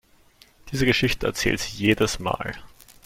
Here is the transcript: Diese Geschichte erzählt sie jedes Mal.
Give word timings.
Diese 0.71 0.87
Geschichte 0.87 1.27
erzählt 1.27 1.59
sie 1.59 1.77
jedes 1.77 2.17
Mal. 2.17 2.55